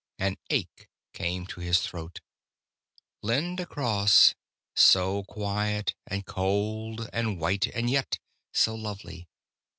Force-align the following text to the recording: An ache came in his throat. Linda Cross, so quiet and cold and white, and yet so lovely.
An 0.17 0.37
ache 0.49 0.89
came 1.13 1.43
in 1.55 1.61
his 1.61 1.77
throat. 1.79 2.21
Linda 3.21 3.67
Cross, 3.67 4.33
so 4.75 5.23
quiet 5.25 5.93
and 6.07 6.25
cold 6.25 7.07
and 7.13 7.39
white, 7.39 7.67
and 7.67 7.87
yet 7.87 8.17
so 8.51 8.73
lovely. 8.73 9.29